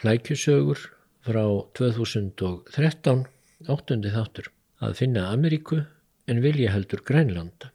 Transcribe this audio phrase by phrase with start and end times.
[0.00, 0.78] Flækjusögur
[1.26, 1.42] frá
[1.76, 3.26] 2013,
[3.68, 4.46] áttundi þáttur,
[4.80, 5.82] að finna Ameríku
[6.24, 7.68] en vilja heldur Grænlanda.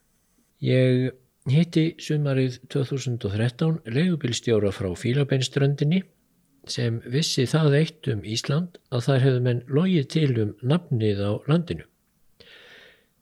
[0.57, 1.11] Ég
[1.53, 6.01] hitti sumarið 2013 leigubilstjóra frá Fílabeinströndinni
[6.65, 11.31] sem vissi það eitt um Ísland að þar hefðu menn logið til um nafnið á
[11.45, 11.85] landinu.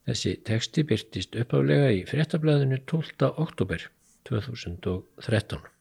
[0.08, 3.36] Þessi teksti byrtist uppálega í frettablaðinu 12.
[3.36, 3.90] oktober
[4.32, 5.73] 2013.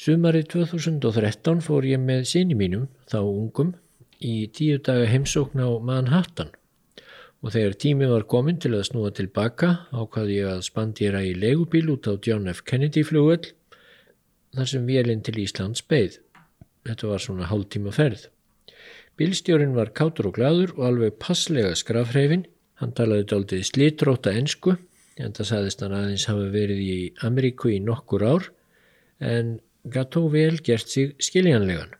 [0.00, 3.74] Sumarið 2013 fór ég með síni mínum, þá ungum,
[4.24, 6.54] í tíu daga heimsókn á Manhattan
[7.44, 11.92] og þegar tími var komin til að snúa tilbaka ákvaði ég að spandjera í legubíl
[11.92, 12.64] út á John F.
[12.64, 13.52] Kennedy flugöll
[14.56, 16.16] þar sem vélinn til Íslands beigð.
[16.88, 18.30] Þetta var svona hálf tíma ferð.
[19.20, 22.48] Bílstjórin var kátur og gladur og alveg passlega skrafhreyfin.
[22.80, 24.78] Hann talaði daldið slítróta ensku
[25.20, 28.54] en það saðist hann aðeins hafa verið í Ameríku í nokkur ár
[29.20, 29.58] en
[29.88, 31.94] Gató vel gert sig skiljanlegan.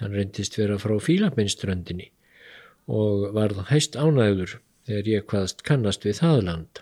[0.00, 2.08] Hann reyndist vera frá Fílabinströndinni
[2.90, 4.56] og varð hæst ánægður
[4.88, 6.80] þegar ég hvaðst kannast við það land.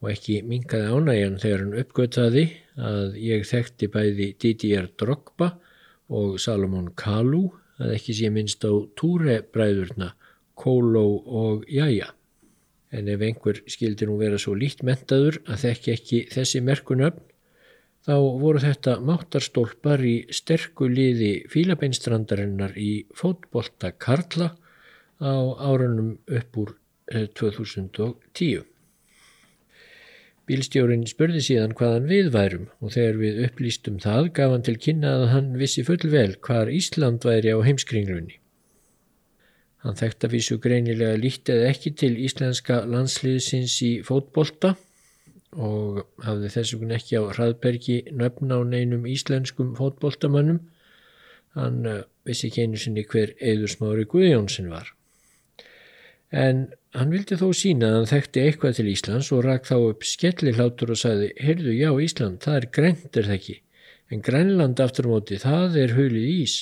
[0.00, 2.44] Og ekki minkaði ánægjan þegar hann uppgötaði
[2.78, 5.50] að ég þekkti bæði Didier Drogba
[6.08, 7.50] og Salomon Kalou
[7.82, 10.14] að ekki sé minnst á túrebræðurna
[10.58, 12.14] Kóló og Jæja.
[12.88, 17.26] En ef einhver skildi nú vera svo lít mentaður að þekki ekki þessi merkunöfn
[18.08, 24.54] þá voru þetta máttarstólpar í sterku liði fílabeinstrandarinnar í fótbolta Karla
[25.20, 26.72] á árunum upp úr
[27.12, 28.08] 2010.
[28.40, 28.64] Eh,
[30.48, 35.14] Bílstjórin spurði síðan hvaðan við værum og þegar við upplýstum það gaf hann til kynna
[35.18, 38.38] að hann vissi fullvel hvar Ísland væri á heimskringlunni.
[39.84, 44.78] Hann þekkt að vísu greinilega lítið ekki til íslenska landsliðsins í fótbolta
[45.56, 50.60] og hafði þess vegna ekki á hraðbergi nöfn á neinum íslenskum fótboltamannum
[51.56, 54.92] hann uh, vissi ekki einu sinni hver Eður Smári Guðjónsson var.
[56.28, 60.04] En hann vildi þó sína að hann þekkti eitthvað til Íslands og rak þá upp
[60.04, 63.60] skellihlátur og sagði heyrðu já Ísland, það er grænt er það ekki?
[64.08, 66.58] En Grænland aftur móti, það er hulið ís.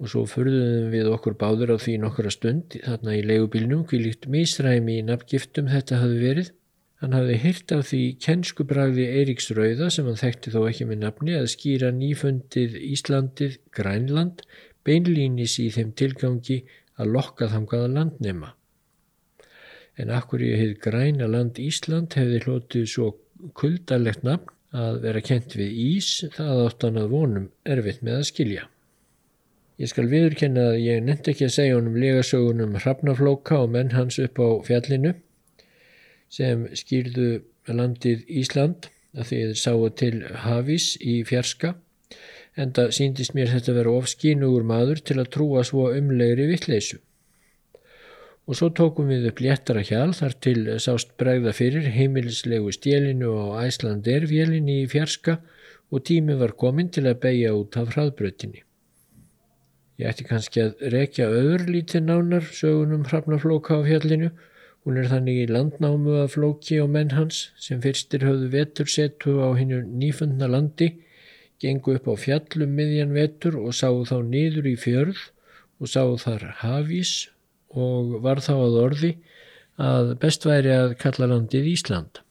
[0.00, 4.30] Og svo förðuðum við okkur báður á því nokkura stund þarna í leigubilnum hví líkt
[4.32, 6.52] misræmi í nafngiftum þetta hafi verið
[7.00, 11.36] Hann hafði hýrt af því kennskubræði Eiríks Rauða sem hann þekkti þó ekki með nafni
[11.38, 14.42] að skýra nýfundið Íslandið Grænland
[14.84, 16.58] beinlýnis í þeim tilgangi
[17.00, 18.50] að lokka þangaða landnema.
[19.96, 23.08] En akkur ég hefði græna land Ísland hefði hlotið svo
[23.56, 28.68] kuldalegt nafn að vera kent við Ís það áttan að vonum erfitt með að skilja.
[29.80, 34.20] Ég skal viðurkenna að ég nefndi ekki að segja honum legasögunum hrafnaflóka og menn hans
[34.20, 35.16] upp á fjallinu
[36.30, 40.14] sem skýrðu landið Ísland að þeir sáu til
[40.44, 41.74] hafís í fjarska
[42.60, 47.00] en það síndist mér þetta vera ofskínugur maður til að trúa svo umlegri vittleysu.
[48.48, 53.66] Og svo tókum við upp léttara hjál þar til sást bregða fyrir heimilislegu stélinu á
[53.66, 55.38] Æslandervjelinni í fjarska
[55.90, 58.64] og tími var komin til að beigja út af hraðbrötinni.
[60.00, 64.30] Ég ætti kannski að rekja öður lítið nánar sögunum hrafnaflóka á fjallinu
[64.80, 69.52] Hún er þannig í landnámu að flóki og menn hans sem fyrstir höfðu vetursetu á
[69.58, 70.94] hennu nýfundna landi,
[71.60, 75.20] gengu upp á fjallum miðjan vetur og sáu þá niður í fjörð
[75.80, 77.28] og sáu þar hafís
[77.76, 79.10] og var þá að orði
[79.80, 82.22] að best væri að kalla landið Ísland.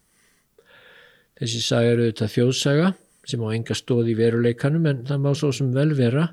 [1.38, 2.90] Þessi saga eru auðvitað þjóðsaga
[3.30, 6.32] sem á enga stóð í veruleikanum en það má svo sem vel vera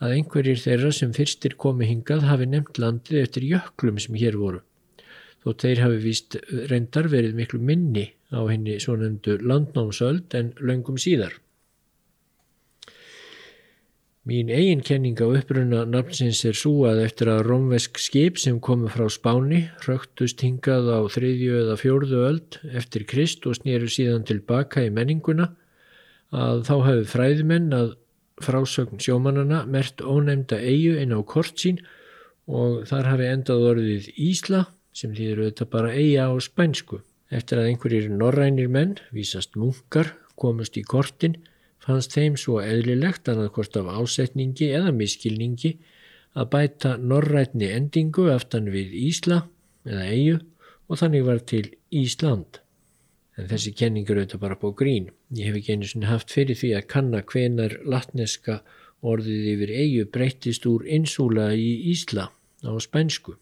[0.00, 4.64] að einhverjir þeirra sem fyrstir komi hingað hafi nefnt landið eftir jöklum sem hér voru
[5.44, 6.36] þó þeir hafi víst
[6.70, 11.38] reyndar verið miklu minni á henni svonendu landnámsöld en löngum síðar.
[14.28, 18.90] Mín eigin kenning á uppruna nafnsins er svo að eftir að romvesk skip sem komu
[18.92, 24.84] frá Spáni rögtust hingað á þriðju eða fjórðu öld eftir Krist og snýru síðan tilbaka
[24.84, 25.48] í menninguna
[26.36, 27.94] að þá hafi fræðimenn að
[28.44, 31.80] frásögn sjómanana mert ónefnda eigu inn á kort sín
[32.44, 34.66] og þar hafi endað orðið Ísla
[34.96, 37.00] sem þýður auðvitað bara eiga á spænsku.
[37.30, 41.36] Eftir að einhverjir norrænir menn, vísast munkar, komust í kortin,
[41.80, 45.76] fannst þeim svo eðlilegt annað hvort af ásetningi eða miskilningi
[46.38, 49.44] að bæta norrætni endingu aftan við Ísla
[49.86, 50.40] eða eigu
[50.90, 51.64] og þannig var til
[51.94, 52.60] Ísland.
[53.38, 55.08] En þessi kenningur auðvitað bara búið grín.
[55.32, 58.60] Ég hef ekki einu sinni haft fyrir því að kanna hvenar latneska
[59.00, 63.38] Orðið yfir eigu breyttist úr insúla í Ísla á spænsku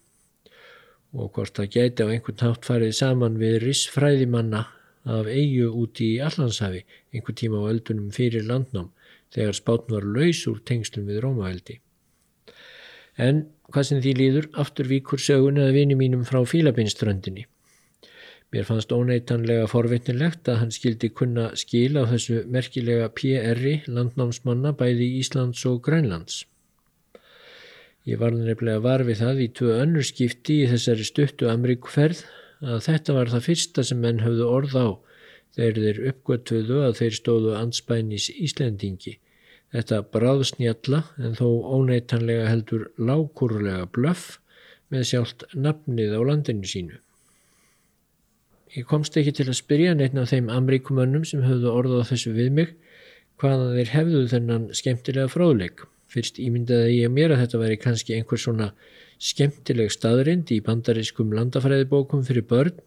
[1.13, 4.65] og hvort það gæti á einhvern nátt farið saman við rissfræðimanna
[5.09, 6.83] af eigu úti í Allandshafi
[7.13, 8.91] einhver tíma á öldunum fyrir landnám
[9.33, 11.79] þegar spátn var laus úr tengslum við Rómaveldi.
[13.17, 17.45] En hvað sem því líður, aftur víkur sögun eða vini mínum frá Fílabinströndinni.
[18.49, 25.11] Mér fannst óneitanlega forvitnilegt að hann skildi kunna skil á þessu merkilega PR-i landnámsmanna bæði
[25.19, 26.45] Íslands og Grænlands.
[28.07, 32.23] Ég var nefnilega varfið það í tvö önnur skipti í þessari stuttu Ameríkuferð
[32.63, 34.87] að þetta var það fyrsta sem menn höfðu orð á
[35.57, 39.19] þegar þeir uppgötuðu að þeir stóðu anspænis Íslendingi
[39.69, 41.45] Þetta bráðsnjalla en þó
[41.77, 44.39] óneitanlega heldur lágkúrulega blöff
[44.89, 46.97] með sjálft nafnið á landinu sínu.
[48.73, 52.49] Ég komst ekki til að spyrja neitt af þeim amríkumönnum sem höfðu orðað þessu við
[52.57, 52.73] mig
[53.41, 55.85] hvaða þeir hefðu þennan skemmtilega fráðleik.
[56.09, 58.71] Fyrst ímyndaði ég mér að þetta væri kannski einhver svona
[59.21, 62.79] skemmtileg staðrind í bandarískum landafræðibókum fyrir börn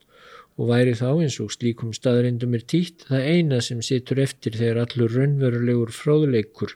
[0.58, 4.82] og væri þá eins og slíkum staðrindum er títt það eina sem situr eftir þegar
[4.84, 6.74] allur raunverulegur fróðleikur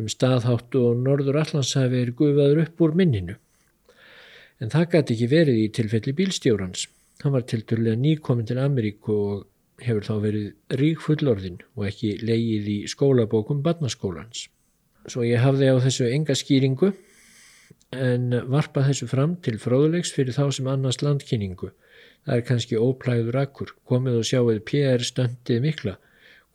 [0.00, 3.36] um staðháttu og norður allanshafi er gufaður upp úr minninu.
[4.62, 6.86] En það gæti ekki verið í tilfelli bílstjórans.
[7.22, 9.44] Hann var tilturlega nýkomin til Ameríku og
[9.84, 14.48] hefur þá verið rík fullorðin og ekki leigið í skólabókum barnaskólans.
[15.10, 16.92] Svo ég hafði á þessu enga skýringu
[17.94, 21.70] en varpa þessu fram til fróðulegs fyrir þá sem annars landkynningu
[22.24, 25.94] Það er kannski óplæður akkur, komið og sjáuð PR stöndið mikla,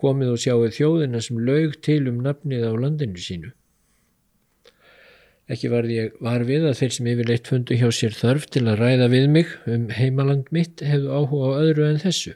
[0.02, 3.52] komið og sjáuð þjóðina sem laug til um nafnið á landinu sínu.
[5.50, 8.82] Ekki var ég var við að þeir sem yfirleitt fundu hjá sér þörf til að
[8.82, 12.36] ræða við mig um heimaland mitt hefðu áhuga á öðru en þessu.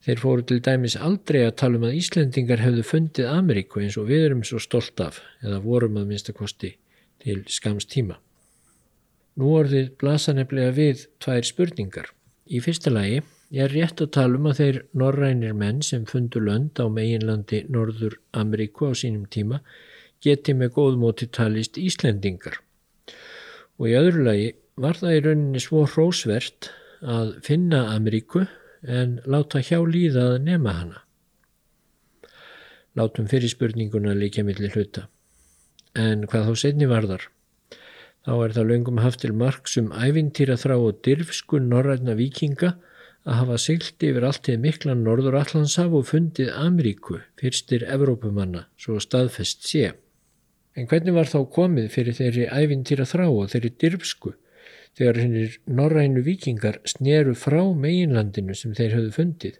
[0.00, 4.08] Þeir fóru til dæmis aldrei að tala um að Íslendingar hefðu fundið Ameríku eins og
[4.08, 6.70] við erum svo stolt af, eða vorum að minnstakosti
[7.20, 8.16] til skams tíma.
[9.36, 12.08] Nú orðið blasa nefnilega við tvær spurningar.
[12.48, 13.20] Í fyrsta lagi
[13.52, 18.16] er rétt að tala um að þeir norrænir menn sem fundu lönd á meginlandi Norður
[18.32, 19.60] Ameríku á sínum tíma
[20.24, 22.56] geti með góðmóti talist Íslendingar.
[23.76, 24.48] Og í öðru lagi
[24.80, 26.70] var það í rauninni svo hrósvert
[27.00, 28.46] að finna Ameríku
[28.82, 31.02] en láta hjá líða að nema hana.
[32.96, 35.06] Látum fyrir spurninguna líka millir hluta.
[35.94, 37.28] En hvað þá setni varðar?
[38.26, 42.74] Þá er það löngum haft til margsum ævintýra þrá og dirfsku norræna vikinga
[43.24, 49.00] að hafa siglt yfir allt til mikla norður allanshaf og fundið Ameríku, fyrstir Evrópumanna, svo
[49.00, 49.92] staðfest sé.
[50.76, 54.34] En hvernig var þá komið fyrir þeirri ævintýra þrá og þeirri dirfsku
[54.98, 59.58] þegar hennir norrænu vikingar sneru frá meginlandinu sem þeir höfðu fundið?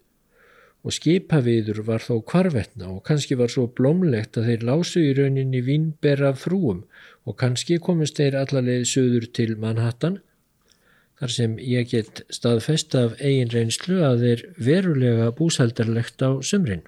[0.81, 5.61] og skipaviður var þó kvarvetna og kannski var svo blómlegt að þeir lásu í rauninni
[5.67, 6.85] vinnberra frúum
[7.29, 10.21] og kannski komist þeir allarleið söður til Manhattan
[11.21, 16.87] þar sem ég get staðfest af eigin reynslu að þeir verulega búsaldarlegt á sömrin.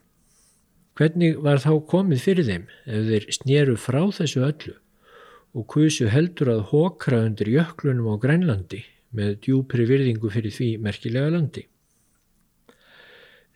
[0.97, 4.79] Hvernig var þá komið fyrir þeim ef þeir snýru frá þessu öllu
[5.53, 8.83] og kusu heldur að hókra undir jöklunum á Grænlandi
[9.13, 11.67] með djúpri virðingu fyrir því merkilega landi?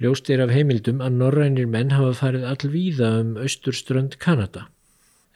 [0.00, 4.66] Ljóst er af heimildum að norrænir menn hafa farið allvíða um austurströnd Kanada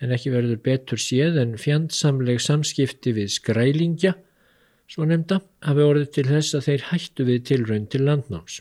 [0.01, 4.15] en ekki verður betur séð en fjandsamleg samskipti við skrælingja,
[4.91, 8.61] svo nefnda, hafi orðið til þess að þeir hættu við tilraun til landnáms.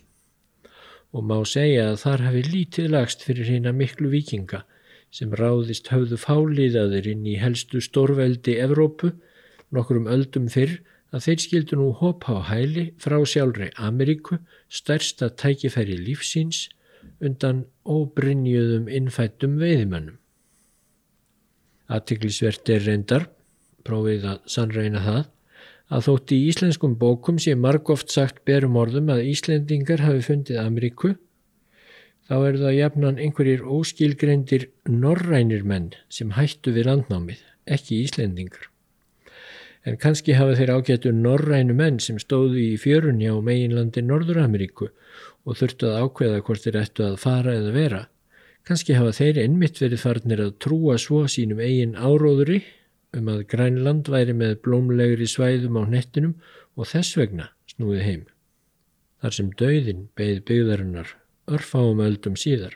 [1.16, 4.62] Og má segja að þar hafi lítið lagst fyrir hérna miklu vikinga
[5.12, 9.14] sem ráðist höfðu fáliðaðir inn í helstu stórveldi Evrópu
[9.76, 10.80] nokkrum öldum fyrr
[11.14, 14.38] að þeir skildu nú hopa á hæli frá sjálfri Ameríku,
[14.70, 16.68] stærsta tækifæri lífsíns
[17.24, 20.18] undan óbrinjuðum innfættum veiðimönnum.
[21.90, 23.26] Aðtiklisvert er reyndar,
[23.88, 25.24] prófið að sannreina það,
[25.90, 31.16] að þótt í íslenskum bókum sé margóft sagt berum orðum að Íslendingar hafi fundið Ameríku,
[32.30, 38.70] þá er það jafnan einhverjir óskilgreindir norrænir menn sem hættu við landnámið, ekki Íslendingar
[39.88, 45.60] en kannski hafa þeir ágættu norrænu menn sem stóðu í fjörunni á meginlandi Norður-Ameríku og
[45.60, 48.02] þurftu að ákveða hvort þeir ættu að fara eða vera.
[48.68, 52.62] Kannski hafa þeir einmitt verið farnir að trúa svo sínum eigin áróðuri
[53.18, 56.36] um að Grænland væri með blómlegri svæðum á nettinum
[56.76, 58.28] og þess vegna snúið heim.
[59.24, 61.16] Þar sem dauðin beigð byggðarinnar
[61.56, 62.76] örfáum öldum síðar.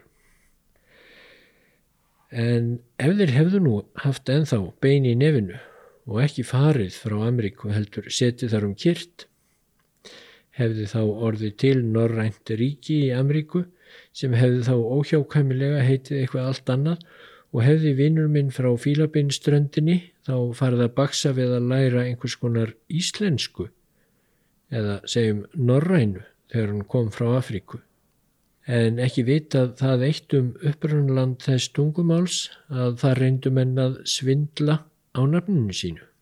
[2.33, 5.59] En ef þeir hefðu nú haft enþá bein í nefinu
[6.09, 9.27] og ekki farið frá Ameríku heldur setið þar um kyrt
[10.57, 13.63] hefði þá orðið til Norrænt ríki í Ameríku
[14.15, 17.05] sem hefði þá óhjákæmilega heitið eitthvað allt annað
[17.53, 22.75] og hefði vinnur minn frá Fílabinströndinni þá farið að baksa við að læra einhvers konar
[22.89, 23.69] íslensku
[24.73, 27.81] eða segjum norrænu þegar hann kom frá Afríku.
[28.63, 32.37] En ekki vitað það eitt um upprannland þess tungumáls
[32.71, 34.77] að það reyndum en að svindla
[35.11, 36.12] á nafninu sínu.